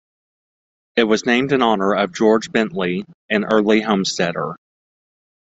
It 0.95 1.03
was 1.03 1.27
named 1.27 1.51
in 1.51 1.61
honour 1.61 1.93
of 1.93 2.11
George 2.11 2.51
Bentley, 2.51 3.05
an 3.29 3.43
early 3.43 3.81
homesteader. 3.81 4.55